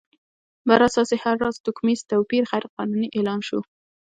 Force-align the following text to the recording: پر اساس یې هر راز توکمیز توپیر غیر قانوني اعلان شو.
پر 0.67 0.79
اساس 0.87 1.09
یې 1.13 1.17
هر 1.25 1.35
راز 1.43 1.55
توکمیز 1.65 1.99
توپیر 2.09 2.43
غیر 2.51 2.65
قانوني 2.75 3.07
اعلان 3.15 3.39
شو. 3.47 3.59